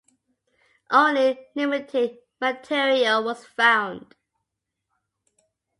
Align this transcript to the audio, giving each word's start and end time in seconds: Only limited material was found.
Only 0.89 1.39
limited 1.53 2.17
material 2.39 3.23
was 3.23 3.45
found. 3.45 4.15